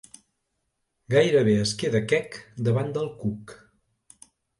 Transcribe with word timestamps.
Gairebé 1.13 1.53
es 1.65 1.73
queda 1.81 2.01
quec 2.13 2.39
davant 2.69 2.89
del 2.97 3.11
cuc. 3.21 3.55